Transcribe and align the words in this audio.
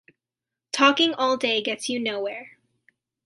Talking 0.71 1.13
all 1.13 1.37
day 1.37 1.61
gets 1.61 1.87
you 1.87 1.99
nowhere. 1.99 2.57